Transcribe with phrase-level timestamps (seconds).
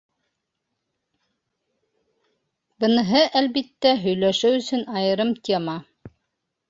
[2.85, 5.81] Быныһы, әлбиттә, һөйләшеү өсөн айырым тема.